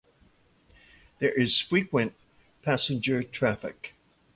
There 1.19 1.29
is 1.31 1.59
frequent 1.59 2.15
passenger 2.63 3.21
traffic. 3.21 3.93